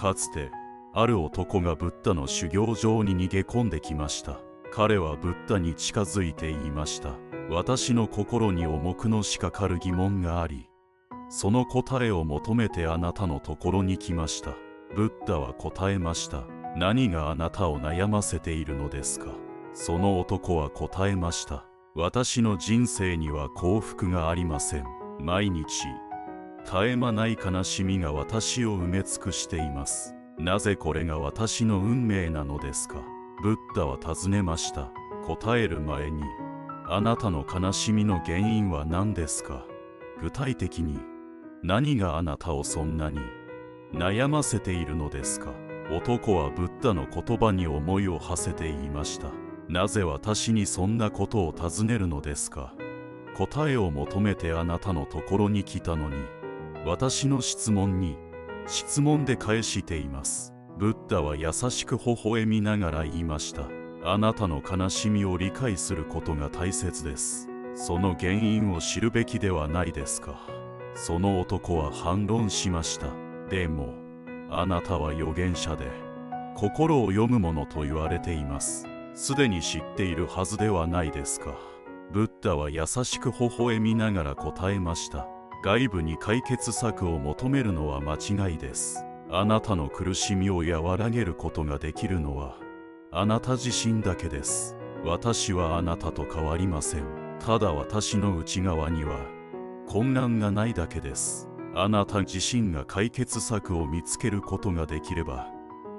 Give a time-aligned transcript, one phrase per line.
[0.00, 0.50] かつて
[0.94, 4.40] ある男がブッダの修行場に逃げ込んできました。
[4.72, 7.18] 彼はブッダに近づいていました。
[7.50, 10.70] 私の心に重くのしかかる疑問があり
[11.28, 14.54] その答えを求めてあなたのところに来ました。
[14.96, 16.44] ブッダは答えました。
[16.76, 19.26] 何があなたを悩ませているのですか？
[19.74, 21.66] その男は答えました。
[21.94, 24.86] 私の人生には幸福がありません。
[25.20, 25.86] 毎日
[26.64, 30.14] 絶え間ない悲しみが私を埋め尽くしています。
[30.38, 33.02] なぜこれが私の運命なのですか？
[33.42, 34.90] ブッダは尋ねました。
[35.26, 36.22] 答える前に
[36.86, 39.66] あなたの悲しみの原因は何ですか？
[40.20, 40.98] 具体的に
[41.62, 43.18] 何があなたをそんなに
[43.92, 45.52] 悩ませているのですか？
[45.90, 49.28] 男はブッダの言葉に思いを馳せて言いました。
[49.68, 52.74] なぜ私にそんなことを尋ねるのですか？
[53.36, 56.16] 答えを求めてあなたのところに来たのに
[56.86, 58.16] 私の質問に
[58.66, 60.54] 質問で返しています。
[60.78, 63.68] ブッダは優しく微笑みながら言いました。
[64.02, 67.48] あなたの悲しみを理解することが大切です。
[67.74, 70.40] その原因を知るべきではないですか。
[70.94, 73.08] その男は反論しました。
[73.50, 73.94] でも
[74.50, 75.86] あなたは預言者で
[76.56, 78.86] 心を読むものと言われています。
[79.14, 81.54] すでに知っているはずではないですか。
[82.10, 85.26] ブッダは優しく微笑みながら答えました。
[85.62, 89.04] 外部に解決策を求めるのは間違いです。
[89.30, 92.58] あなたの苦しみを和らげることができるのは
[93.12, 94.76] あなた自身だけです。
[95.04, 97.04] 私はあなたと変わりません。
[97.38, 99.18] ただ私の内側には
[99.86, 101.48] 混乱がないだけです。
[101.74, 105.46] あなた自身が解決策を見つけることができれば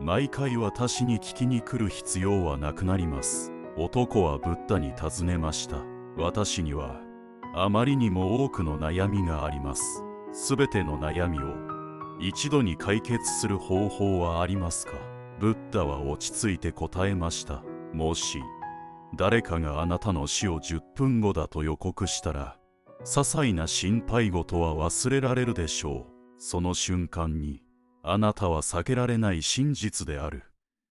[0.00, 3.52] 毎回私に聞きに来る必要はなくなります。
[3.76, 5.76] 男はブッダに尋ねました。
[6.16, 7.09] 私には
[7.54, 10.04] あまりにも多くの悩みがあります。
[10.32, 11.54] すべての悩みを
[12.20, 14.92] 一度に解決する方法はありますか？
[15.40, 17.62] ブッダは落ち着いて答えました。
[17.92, 18.38] もし
[19.16, 22.56] 誰かがあなたの死を10分後だと予告したら
[23.00, 26.12] 些細な心配事は忘れられるでしょう。
[26.38, 27.62] その瞬間に
[28.02, 30.44] あなたは避けられない真実である。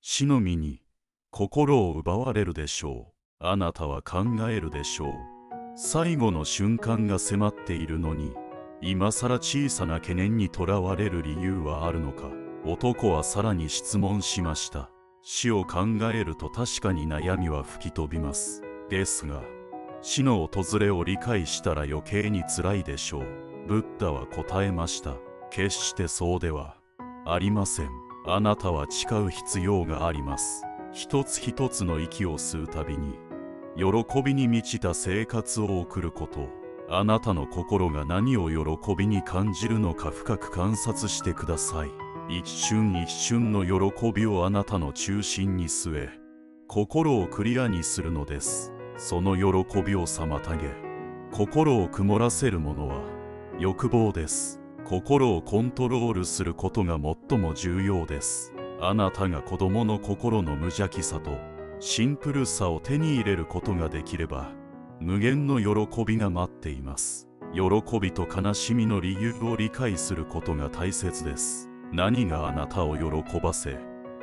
[0.00, 0.82] 死の身に
[1.30, 3.46] 心を奪われるでしょう。
[3.46, 5.33] あなたは考えるでしょう。
[5.76, 8.32] 最後の瞬間が迫っているのに
[8.80, 12.30] 今さら小さな懸念にとらわれる理由はあるのか。
[12.66, 14.90] 男はさらに質問しました。
[15.22, 15.80] 死を考
[16.12, 18.62] えると確かに悩みは吹き飛びます。
[18.88, 19.42] ですが
[20.00, 23.26] 死の訪れを理解したら余計に辛いでしょう。
[23.66, 25.16] ブッダは答えました。
[25.50, 26.76] 決してそうでは
[27.26, 27.90] ありません。
[28.26, 30.62] あなたは誓う必要があります。
[30.92, 33.18] 一つ一つの息を吸うたびに
[33.76, 36.48] 喜びに満ちた生活を送ること。
[36.88, 41.90] あなたの心が何を喜びに感じるのか深く観察してください。
[42.28, 46.08] 一瞬一瞬の喜びをあなたの中心に据え
[46.68, 48.72] 心をクリアにするのです。
[48.96, 50.70] その喜びを妨げ
[51.32, 53.02] 心を曇らせるものは
[53.58, 54.60] 欲望です。
[54.84, 56.98] 心をコントロールすることが
[57.28, 58.52] 最も重要です。
[58.80, 61.32] あなたが子供の心の無邪気さと
[61.86, 64.50] シンプルさを手に入れることができれば
[65.00, 67.28] 無限の喜びが待っています。
[67.52, 71.68] 喜びと悲しみの理由を理解することが大切です。
[71.92, 73.78] 何があなたを喜ばせ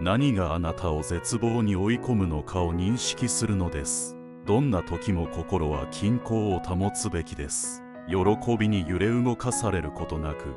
[0.00, 4.16] 何があなたを絶望に追い込むのかを認識するのです。
[4.46, 7.82] どんな時も心は均衡を保つべきです。
[8.08, 10.56] 喜びに揺れ動かされることなく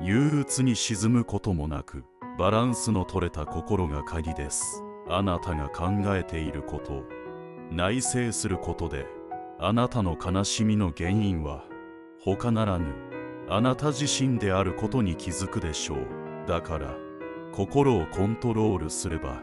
[0.00, 2.04] 憂鬱に沈むこともなく
[2.36, 4.82] バランスの取れた心が鍵です。
[5.08, 7.04] あなたが考えていること
[7.70, 9.06] 内省することで
[9.58, 11.64] あなたの悲しみの原因は
[12.20, 12.94] 他ならぬ
[13.48, 15.98] あなた自身であることに気づくでしょう。
[16.46, 16.96] だから
[17.52, 19.40] 心をコントロールすれば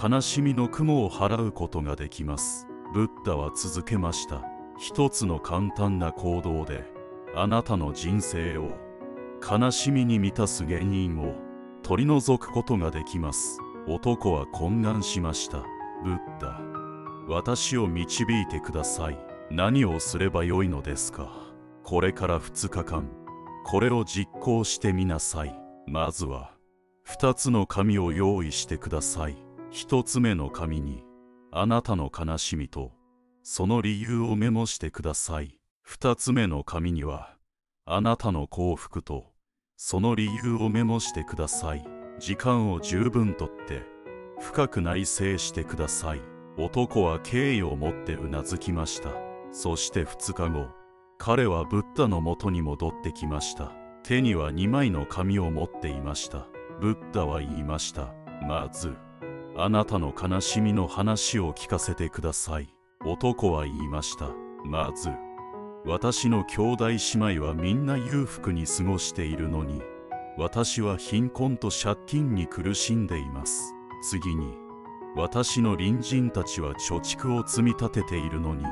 [0.00, 2.66] 悲しみの雲を払うことができます。
[2.92, 4.44] ブッダは続けました。
[4.78, 6.84] 一つの簡単な行動で
[7.34, 8.70] あなたの人生を
[9.42, 11.34] 悲しみに満たす原因を
[11.82, 13.60] 取り除くことができます。
[13.90, 15.64] 男は懇願しました。
[16.04, 16.60] ブッダ
[17.26, 19.18] 私を導いてください。
[19.50, 21.32] 何をすればよいのですか。
[21.84, 23.10] これから2日間
[23.64, 25.58] これを実行してみなさい。
[25.86, 26.52] まずは
[27.06, 29.38] 2つの紙を用意してください。
[29.72, 31.02] 1つ目の紙に
[31.50, 32.92] あなたの悲しみと
[33.42, 35.58] その理由をメモしてください。
[35.88, 37.36] 2つ目の紙には
[37.86, 39.32] あなたの幸福と
[39.78, 41.97] その理由をメモしてください。
[42.18, 43.82] 時間を十分とって
[44.40, 46.20] 深く内省してください。
[46.56, 49.10] 男は敬意を持ってうなずきました。
[49.52, 50.68] そして2日後
[51.18, 53.72] 彼はブッダのもとに戻ってきました。
[54.02, 56.46] 手には2枚の紙を持っていました。
[56.80, 58.12] ブッダは言いました。
[58.46, 58.96] まず
[59.56, 62.74] あなたの悲しみの話を聞かせてください。
[63.04, 64.30] 男は言いました。
[64.64, 65.10] まず
[65.84, 66.98] 私の兄弟姉
[67.34, 69.82] 妹はみんな裕福に過ごしているのに。
[70.40, 73.74] 私は貧困と借金に苦しんでいます。
[74.08, 74.54] 次に
[75.16, 78.64] 私の隣人たちは貯蓄を積み立てているのに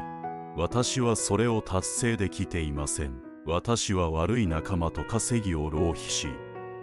[0.57, 3.21] 私はそれを達成できていません。
[3.45, 6.29] 私は悪い仲間と稼ぎを浪費し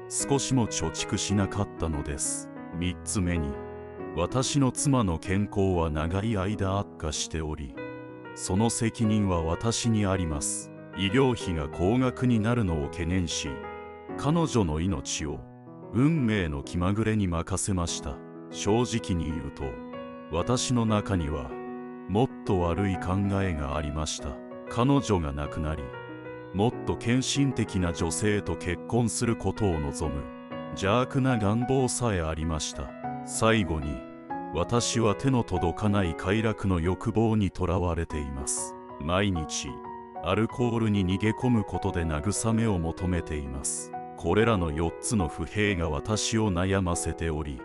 [0.10, 2.50] 少しも貯蓄しなかったのです。
[2.78, 3.54] 3つ目に
[4.18, 7.74] 私の妻の健康は長い間悪化しており
[8.36, 10.72] その責任は私にあります。
[10.98, 13.48] 医療費が高額になるのを懸念し
[14.18, 15.40] 彼女の命を
[15.94, 18.18] 運命の気まぐれに任せました。
[18.52, 19.64] 正直に言うと
[20.32, 21.50] 私の中には
[22.08, 24.38] もっと悪い考えがありました。
[24.70, 25.84] 彼女が亡くなり
[26.54, 30.24] もっと献身的な女性と結婚することを望む
[30.72, 32.92] 邪悪な願望さえありました。
[33.26, 34.02] 最後に
[34.54, 38.76] 私は手の届かない快楽の欲望にとらわれています。
[39.02, 39.70] 毎日
[40.24, 43.92] アルコールに逃げ込むことで慰めを求めています。
[44.18, 47.60] これらの4つの不平が私を悩ませており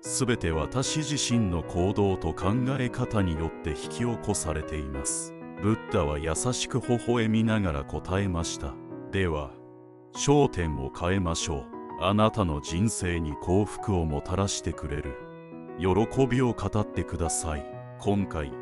[0.00, 5.34] すべて私自身の行動と考え方によって引き起こされています。
[5.60, 8.74] ブッダは優しく微笑みながら答えました。
[9.10, 9.50] では
[10.14, 11.64] 焦点を変えましょう。
[12.00, 15.16] あなたの人生に幸福をもたらしてくれる。
[15.80, 17.66] 喜びを語ってください。
[18.00, 18.52] 今回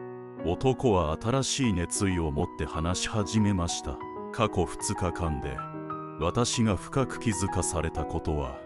[0.47, 3.99] 男は新しい熱意を持って話し始めました。
[4.33, 5.76] 過去2日間で。
[6.19, 8.59] 私が深く気づかされたことは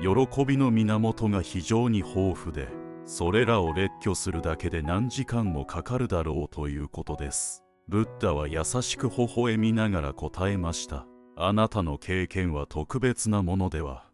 [0.00, 2.68] 喜びの源が非常に豊富で
[3.06, 7.64] それらを列挙するだけで何時間もかかるだろうということです。
[7.88, 11.06] ブッダは優しく微笑みながら答えました。
[11.36, 14.04] あなたの経験は特別なものでは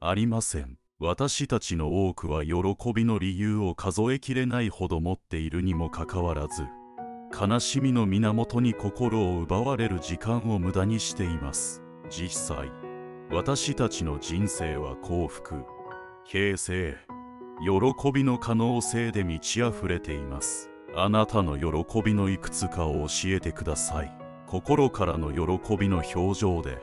[0.00, 0.78] ありません。
[0.98, 2.54] 私たちの多くは喜
[2.94, 6.62] びの理由を数えきれないほど持っているにもかかわらず
[7.38, 11.82] 悲しみの源に心を奪われる時間を無駄にしています。
[12.08, 12.70] 実際
[13.30, 15.64] 私たちの人生は幸福
[16.24, 16.96] 平成
[17.60, 20.70] 喜びの可能性で満ち溢れています。
[20.94, 24.12] あなたの喜びのいくつかを教えてください。
[24.46, 26.78] 心からの喜びの表情で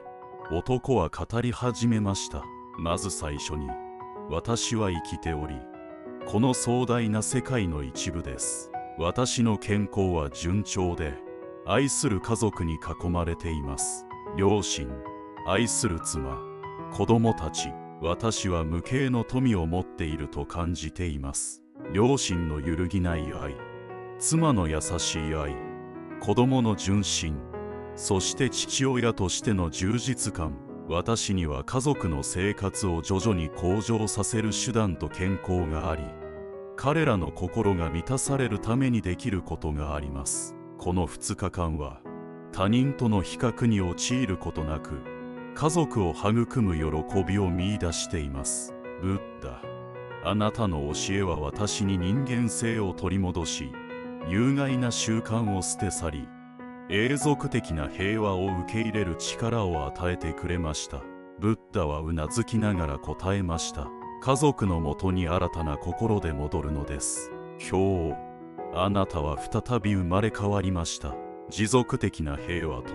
[0.52, 2.44] 男は語り始めました。
[2.78, 3.69] まず最初に
[4.30, 5.56] 私は生きており
[6.26, 8.72] この壮大な世界の一部です。
[8.98, 11.14] 私の健康は順調で
[11.66, 14.06] 愛する家族に囲まれています。
[14.36, 14.90] 両親
[15.45, 16.38] 愛する妻
[16.94, 17.68] 子供たち
[18.01, 21.62] 私は無形の富を持っていると感じています。
[21.94, 23.57] 両親の揺るぎない愛
[24.19, 25.54] 妻の優しい愛
[26.22, 27.36] 子供の純真
[27.98, 30.56] そして父親としての充実感
[30.88, 36.04] 私には家族の生活を徐々に向上させる手段と健康があり
[36.78, 40.56] 彼らの心が満たされるためにできることがあります。
[40.78, 42.00] この2日間は
[42.54, 45.12] 他人との比較に陥ることなく
[45.56, 48.74] 家族を育む喜びを見いだしています。
[49.02, 49.62] ブッダ
[50.26, 53.72] あなたの教えは私に人間性を取り戻し
[54.28, 56.28] 有害な習慣を捨て去り
[56.90, 61.02] 永続的な平和を受け入れる力を与えてくれました。
[61.40, 63.88] ブッダはうなずきながら答えました。
[64.22, 67.31] 家族のもとに新たな心で戻るのです。
[67.60, 68.16] 今日
[68.76, 71.16] あなたは再び生まれ変わりました。
[71.50, 72.94] 持続的な平和と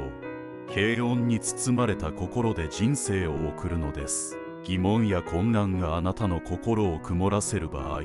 [0.68, 4.36] 平穏に包まれた心で人生を送るのです。
[4.64, 8.02] 疑問や困難があなたの心を曇らせる場合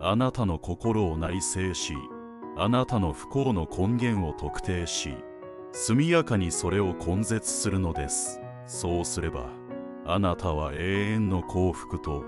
[0.00, 1.94] あなたの心を内省し
[2.56, 5.14] あなたの不幸の根源を特定し
[5.72, 8.40] 速やかにそれを根絶するのです。
[8.66, 9.50] そうすれば
[10.06, 12.24] あなたは永遠の幸福と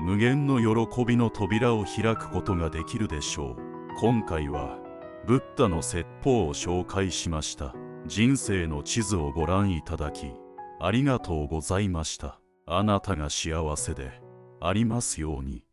[0.00, 3.56] 無限の喜びの扉を開くことができるでしょう。
[3.98, 4.78] 今回は
[5.26, 7.74] ブッダの説法を紹介しました。
[8.08, 10.32] 人生の地図をご覧いただき
[10.80, 12.40] ありがとうございました。
[12.64, 14.20] あなたが幸せで
[14.60, 15.64] ありますように。